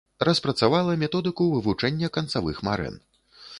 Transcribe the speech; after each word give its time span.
Распрацавала 0.27 0.95
методыку 1.03 1.47
вывучэння 1.55 2.11
канцавых 2.17 2.65
марэн. 2.69 3.01